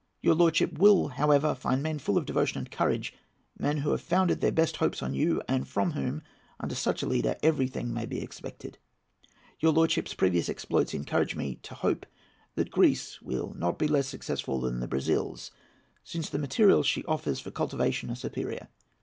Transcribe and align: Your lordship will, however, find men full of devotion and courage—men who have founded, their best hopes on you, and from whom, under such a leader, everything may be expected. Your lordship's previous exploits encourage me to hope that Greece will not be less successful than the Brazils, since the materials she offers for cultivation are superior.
Your 0.23 0.33
lordship 0.33 0.79
will, 0.79 1.09
however, 1.09 1.53
find 1.53 1.83
men 1.83 1.99
full 1.99 2.17
of 2.17 2.25
devotion 2.25 2.57
and 2.57 2.71
courage—men 2.71 3.77
who 3.77 3.91
have 3.91 4.01
founded, 4.01 4.41
their 4.41 4.51
best 4.51 4.77
hopes 4.77 5.03
on 5.03 5.13
you, 5.13 5.43
and 5.47 5.67
from 5.67 5.91
whom, 5.91 6.23
under 6.59 6.73
such 6.73 7.03
a 7.03 7.07
leader, 7.07 7.35
everything 7.43 7.93
may 7.93 8.07
be 8.07 8.19
expected. 8.19 8.79
Your 9.59 9.71
lordship's 9.71 10.15
previous 10.15 10.49
exploits 10.49 10.95
encourage 10.95 11.35
me 11.35 11.59
to 11.61 11.75
hope 11.75 12.07
that 12.55 12.71
Greece 12.71 13.21
will 13.21 13.53
not 13.55 13.77
be 13.77 13.87
less 13.87 14.07
successful 14.07 14.59
than 14.59 14.79
the 14.79 14.87
Brazils, 14.87 15.51
since 16.03 16.31
the 16.31 16.39
materials 16.39 16.87
she 16.87 17.05
offers 17.05 17.39
for 17.39 17.51
cultivation 17.51 18.09
are 18.09 18.15
superior. 18.15 18.69